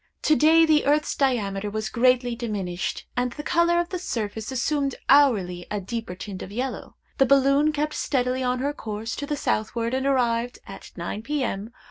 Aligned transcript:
To 0.23 0.35
day 0.35 0.65
the 0.65 0.87
earth's 0.87 1.13
diameter 1.15 1.69
was 1.69 1.87
greatly 1.89 2.35
diminished, 2.35 3.05
and 3.15 3.33
the 3.33 3.43
color 3.43 3.79
of 3.79 3.89
the 3.89 3.99
surface 3.99 4.51
assumed 4.51 4.95
hourly 5.09 5.67
a 5.69 5.79
deeper 5.79 6.15
tint 6.15 6.41
of 6.41 6.51
yellow. 6.51 6.95
The 7.19 7.27
balloon 7.27 7.71
kept 7.71 7.93
steadily 7.93 8.41
on 8.41 8.57
her 8.57 8.73
course 8.73 9.15
to 9.17 9.27
the 9.27 9.37
southward, 9.37 9.93
and 9.93 10.07
arrived, 10.07 10.57
at 10.65 10.89
nine 10.97 11.21
P.M. 11.21 11.71